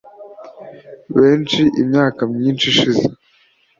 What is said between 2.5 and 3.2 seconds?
ishize